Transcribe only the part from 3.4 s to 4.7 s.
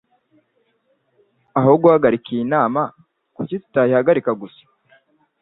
tutayihagarika gusa?